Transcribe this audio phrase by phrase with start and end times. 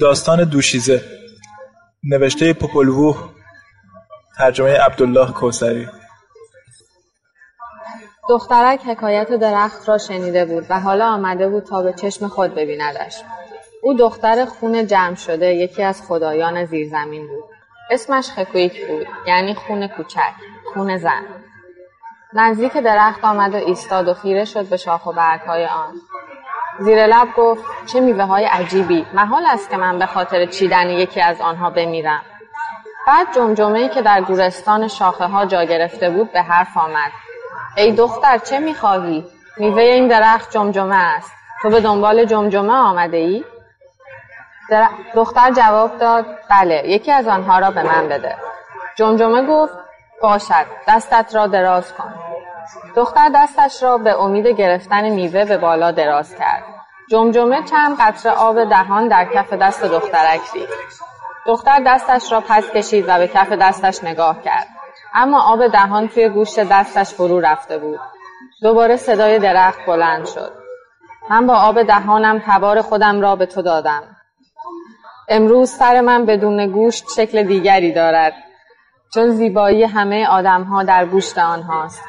[0.00, 1.02] داستان دوشیزه.
[2.04, 3.28] نوشته پوپلووه
[4.38, 5.88] ترجمه عبدالله کوسری
[8.28, 13.22] دخترک حکایت درخت را شنیده بود و حالا آمده بود تا به چشم خود ببیندش.
[13.82, 17.44] او دختر خون جمع شده یکی از خدایان زیرزمین بود.
[17.90, 20.34] اسمش خکویک بود یعنی خون کوچک
[20.74, 21.22] خون زن.
[22.32, 25.94] نزدیک درخت آمد و ایستاد و خیره شد به شاخ و برگهای آن.
[26.78, 29.06] زیر لب گفت چه میوه های عجیبی.
[29.14, 32.22] محال است که من به خاطر چیدن یکی از آنها بمیرم.
[33.06, 37.12] بعد جمجمه که در گورستان شاخه ها جا گرفته بود به حرف آمد.
[37.76, 39.24] ای دختر چه می‌خواهی؟
[39.56, 41.32] میوه این درخت جمجمه است.
[41.62, 43.44] تو به دنبال جمجمه آمده ای؟
[45.14, 48.36] دختر جواب داد بله یکی از آنها را به من بده.
[48.96, 49.74] جمجمه گفت
[50.22, 52.27] باشد دستت را دراز کن.
[52.96, 56.64] دختر دستش را به امید گرفتن میوه به بالا دراز کرد.
[57.10, 61.02] جمجمه چند قطره آب دهان در کف دست دخترک ریخت
[61.46, 64.66] دختر دستش را پس کشید و به کف دستش نگاه کرد.
[65.14, 68.00] اما آب دهان توی گوشت دستش فرو رفته بود.
[68.62, 70.52] دوباره صدای درخت بلند شد.
[71.30, 74.02] من با آب دهانم تبار خودم را به تو دادم.
[75.28, 78.32] امروز سر من بدون گوشت شکل دیگری دارد
[79.14, 82.02] چون زیبایی همه آدمها در گوشت آنهاست.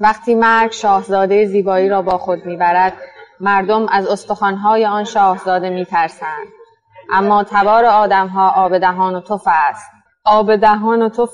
[0.00, 2.92] وقتی مرگ شاهزاده زیبایی را با خود می‌برد
[3.40, 6.46] مردم از استخوانهای آن شاهزاده میترسند.
[7.12, 9.90] اما تبار آدمها آب دهان و توف است.
[10.24, 11.30] آب دهان و توف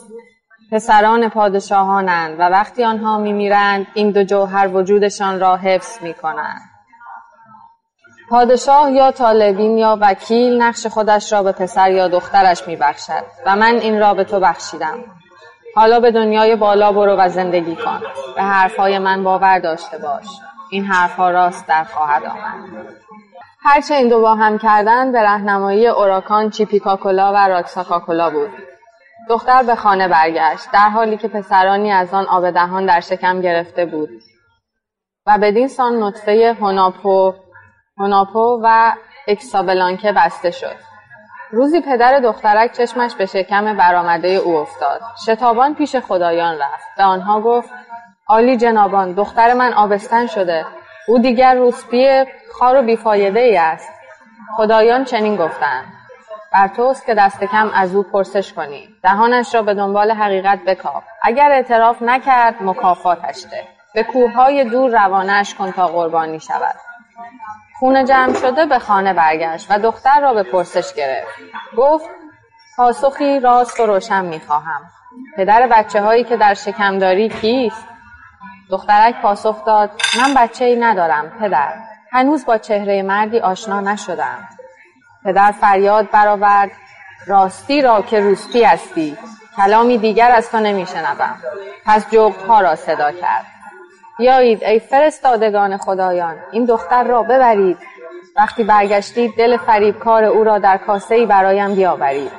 [0.72, 6.60] پسران پادشاهانند و وقتی آنها میمیرند این دو جوهر وجودشان را حفظ می‌کنند.
[8.28, 13.74] پادشاه یا طالبین یا وکیل نقش خودش را به پسر یا دخترش میبخشد و من
[13.74, 14.98] این را به تو بخشیدم.
[15.76, 18.00] حالا به دنیای بالا برو و زندگی کن.
[18.36, 20.26] به حرفهای من باور داشته باش.
[20.70, 22.94] این حرفها راست در خواهد آمد.
[23.60, 28.50] هرچه این دو با هم کردن به رهنمایی اوراکان چیپیکاکولا و راکساکاکولا بود.
[29.28, 33.86] دختر به خانه برگشت در حالی که پسرانی از آن آب دهان در شکم گرفته
[33.86, 34.10] بود.
[35.26, 37.34] و بدین سان نطفه هوناپو
[37.98, 38.92] هوناپو و
[39.28, 40.95] اکسابلانکه بسته شد.
[41.50, 45.00] روزی پدر دخترک چشمش به شکم برآمده او افتاد.
[45.26, 46.96] شتابان پیش خدایان رفت.
[46.96, 47.70] به آنها گفت
[48.28, 50.66] عالی جنابان دختر من آبستن شده.
[51.08, 53.92] او دیگر روسپی خار و بیفایده ای است.
[54.56, 55.84] خدایان چنین گفتند.
[56.52, 58.88] بر توست که دست کم از او پرسش کنی.
[59.02, 63.68] دهانش را به دنبال حقیقت بکاف اگر اعتراف نکرد مکافاتش ده.
[63.94, 66.74] به کوههای دور روانش کن تا قربانی شود.
[67.78, 71.28] خونه جمع شده به خانه برگشت و دختر را به پرسش گرفت.
[71.76, 72.08] گفت
[72.76, 74.80] پاسخی راست و روشن می‌خواهم.
[75.36, 77.86] پدر بچه هایی که در شکمداری کیست؟
[78.70, 81.74] دخترک پاسخ داد من بچه ای ندارم پدر.
[82.12, 84.48] هنوز با چهره مردی آشنا نشدم.
[85.24, 86.70] پدر فریاد برآورد
[87.26, 89.18] راستی را که روسپی هستی.
[89.56, 91.42] کلامی دیگر از تو نمیشنوم.
[91.86, 92.14] پس
[92.48, 93.55] ها را صدا کرد.
[94.18, 97.78] بیایید ای فرستادگان خدایان این دختر را ببرید.
[98.36, 102.32] وقتی برگشتید دل فریبکار او را در کاسه برایم بیاورید.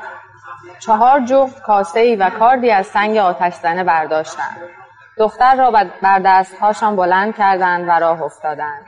[0.79, 4.57] چهار جفت کاسه و کاردی از سنگ آتش زنه برداشتند.
[5.17, 5.71] دختر را
[6.01, 8.85] بر دستهاشان بلند کردند و راه افتادند.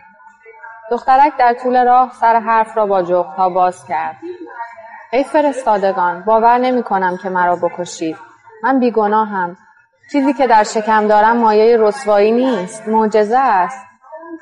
[0.92, 4.16] دخترک در طول راه سر حرف را با جغدها باز کرد.
[5.12, 8.18] ای فرستادگان باور نمی کنم که مرا بکشید.
[8.64, 9.58] من بیگناهم.
[10.12, 13.86] چیزی که در شکم دارم مایه رسوایی نیست معجزه است.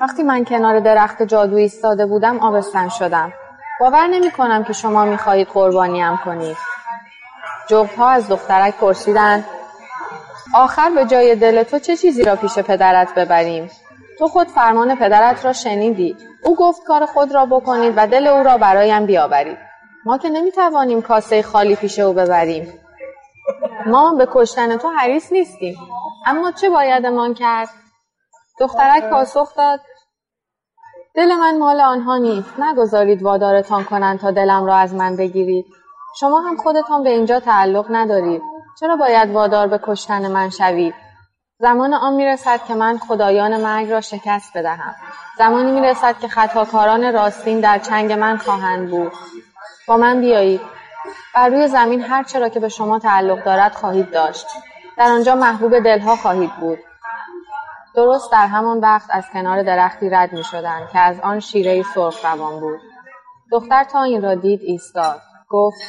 [0.00, 3.32] وقتی من کنار درخت جادویی ایستاده بودم آبستن شدم.
[3.80, 6.56] باور نمی کنم که شما می خواهید قربانیم کنید.
[7.68, 9.44] جغدها از دخترک پرسیدند
[10.54, 13.70] آخر به جای دل تو چه چیزی را پیش پدرت ببریم؟
[14.18, 16.16] تو خود فرمان پدرت را شنیدی.
[16.44, 19.58] او گفت کار خود را بکنید و دل او را برایم بیاورید.
[20.04, 22.72] ما که نمی‌توانیم کاسه خالی پیش او ببریم.
[23.86, 25.76] ما به کشتن تو حریص نیستیم.
[26.26, 27.68] اما چه بایدمان کرد؟
[28.60, 29.80] دخترک پاسخ داد
[31.14, 32.54] دل من مال آنها نیست.
[32.58, 35.66] نگذارید وادارتان کنند تا دلم را از من بگیرید.
[36.20, 38.42] شما هم خودتان به اینجا تعلق ندارید.
[38.80, 40.94] چرا باید وادار به کشتن من شوید؟
[41.60, 44.94] زمان آن می‌رسد که من خدایان مرگ را شکست بدهم.
[45.38, 49.12] زمانی می‌رسد که خطاکاران راستین در چنگ من خواهند بود.
[49.88, 50.60] با من بیایید.
[51.34, 54.46] بر روی زمین هر چرا که به شما تعلق دارد خواهید داشت.
[54.96, 56.78] در آنجا محبوب دلها خواهید بود.
[57.94, 62.24] درست در همان وقت از کنار درختی رد می شدن که از آن شیره سرخ
[62.24, 62.80] روان بود.
[63.50, 65.20] دختر تا این را دید ایستاد.
[65.48, 65.80] گفت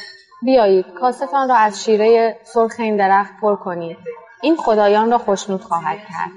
[0.42, 3.98] بیایید کاستان را از شیره سرخ این درخت پر کنید
[4.42, 6.30] این خدایان را خوشنود خواهد کرد.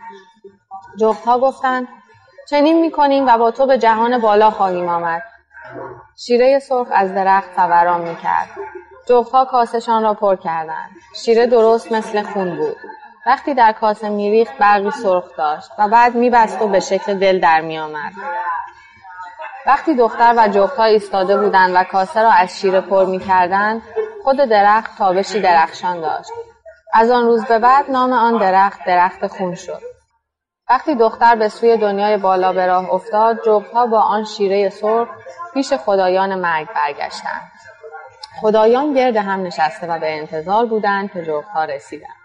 [1.00, 1.88] جغدها گفتند
[2.50, 5.24] چنین می‌کنیم و با تو به جهان بالا خواهیم آمد.
[6.18, 8.50] شیره سرخ از درخت فوران می‌کرد.
[9.06, 10.90] جغها کاسشان را پر کردند.
[11.16, 12.78] شیره درست مثل خون بود.
[13.26, 17.62] وقتی در کاسه میریخت برقی سرخ داشت و بعد میبست و به شکل دل در
[17.62, 18.12] میآمد.
[19.66, 23.82] وقتی دختر و جغها ایستاده بودند و کاسه را از شیره پر می‌کردند
[24.24, 26.32] خود درخت تابشی درخشان داشت.
[26.94, 29.82] از آن روز به بعد نام آن درخت درخت خون شد.
[30.70, 35.08] وقتی دختر به سوی دنیای بالا به راه افتاد جغها با آن شیره سرخ
[35.54, 37.52] پیش خدایان مرگ برگشتند.
[38.42, 42.16] خدایان گرد هم نشسته و به انتظار بودند که جغها رسیدند.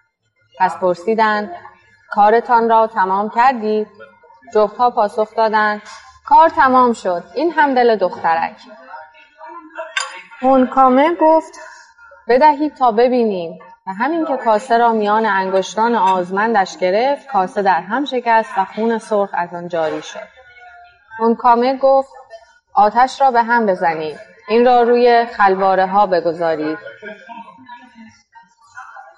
[0.58, 1.50] پس پرسیدند
[2.10, 3.88] کارتان را تمام کردید
[4.54, 5.82] جغها پاسخ دادند
[6.26, 8.56] کار تمام شد این هم دل دخترک.
[10.40, 11.52] هونکامه گفت
[12.28, 13.58] بدهید تا ببینیم.
[13.88, 18.98] و همین که کاسه را میان انگشتان آزمندش گرفت کاسه در هم شکست و خون
[18.98, 20.28] سرخ از آن جاری شد.
[21.18, 22.12] هونکامه گفت
[22.74, 24.18] آتش را به هم بزنید.
[24.48, 26.78] این را روی خلواره ها بگذارید.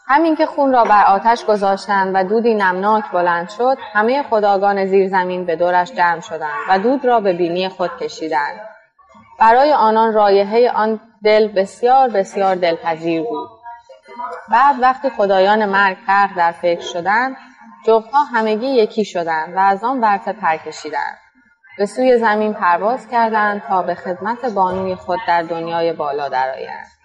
[0.07, 5.09] همین که خون را بر آتش گذاشتند و دودی نمناک بلند شد همه خداگان زیر
[5.09, 8.61] زمین به دورش جمع شدند و دود را به بینی خود کشیدند.
[9.39, 13.51] برای آنان رایحه آن دل بسیار بسیار دلپذیر بود.
[14.51, 17.37] بعد وقتی خدایان مرگ غرق در فکر شدند
[17.87, 21.19] جغها همگی یکی شدند و از آن ورطه پر کشیدند
[21.81, 27.00] به سوی زمین پرواز کردند تا به خدمت بانوی خود در دنیای بالا درآیند.